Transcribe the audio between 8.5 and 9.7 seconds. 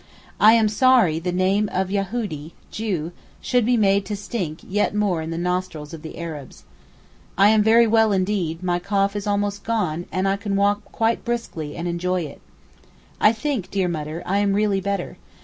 my cough is almost